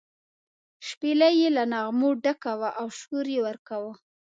[0.87, 3.93] شپېلۍ یې له نغمو ډکه وه او شور یې ورکاوه.